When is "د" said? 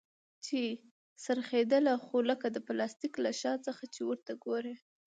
2.51-2.57